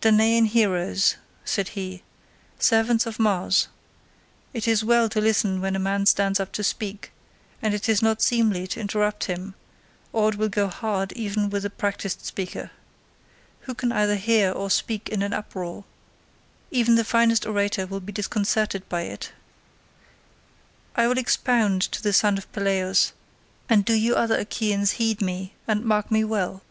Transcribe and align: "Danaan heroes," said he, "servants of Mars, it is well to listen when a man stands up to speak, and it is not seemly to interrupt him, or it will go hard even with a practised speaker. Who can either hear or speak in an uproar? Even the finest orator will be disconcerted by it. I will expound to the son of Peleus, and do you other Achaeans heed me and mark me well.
"Danaan 0.00 0.46
heroes," 0.46 1.16
said 1.44 1.68
he, 1.76 2.02
"servants 2.58 3.04
of 3.04 3.18
Mars, 3.18 3.68
it 4.54 4.66
is 4.66 4.82
well 4.82 5.10
to 5.10 5.20
listen 5.20 5.60
when 5.60 5.76
a 5.76 5.78
man 5.78 6.06
stands 6.06 6.40
up 6.40 6.52
to 6.52 6.64
speak, 6.64 7.12
and 7.60 7.74
it 7.74 7.86
is 7.86 8.00
not 8.00 8.22
seemly 8.22 8.66
to 8.68 8.80
interrupt 8.80 9.24
him, 9.24 9.54
or 10.10 10.30
it 10.30 10.36
will 10.36 10.48
go 10.48 10.68
hard 10.68 11.12
even 11.12 11.50
with 11.50 11.66
a 11.66 11.68
practised 11.68 12.24
speaker. 12.24 12.70
Who 13.68 13.74
can 13.74 13.92
either 13.92 14.16
hear 14.16 14.50
or 14.52 14.70
speak 14.70 15.10
in 15.10 15.20
an 15.20 15.34
uproar? 15.34 15.84
Even 16.70 16.94
the 16.94 17.04
finest 17.04 17.44
orator 17.44 17.84
will 17.86 18.00
be 18.00 18.10
disconcerted 18.10 18.88
by 18.88 19.02
it. 19.02 19.32
I 20.96 21.06
will 21.06 21.18
expound 21.18 21.82
to 21.92 22.02
the 22.02 22.14
son 22.14 22.38
of 22.38 22.50
Peleus, 22.52 23.12
and 23.68 23.84
do 23.84 23.92
you 23.92 24.14
other 24.14 24.38
Achaeans 24.38 24.92
heed 24.92 25.20
me 25.20 25.52
and 25.68 25.84
mark 25.84 26.10
me 26.10 26.24
well. 26.24 26.62